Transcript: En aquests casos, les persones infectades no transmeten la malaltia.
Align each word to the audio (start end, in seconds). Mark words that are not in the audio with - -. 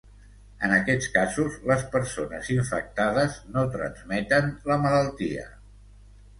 En 0.67 0.71
aquests 0.77 1.09
casos, 1.17 1.57
les 1.73 1.83
persones 1.97 2.49
infectades 2.57 3.37
no 3.53 3.69
transmeten 3.79 4.53
la 4.73 4.83
malaltia. 4.89 5.49